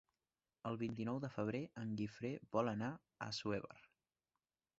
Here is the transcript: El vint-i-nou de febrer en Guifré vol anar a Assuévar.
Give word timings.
El 0.69 0.77
vint-i-nou 0.83 1.19
de 1.27 1.31
febrer 1.35 1.61
en 1.83 1.93
Guifré 2.01 2.33
vol 2.57 2.73
anar 2.73 2.91
a 2.97 3.01
Assuévar. 3.29 3.79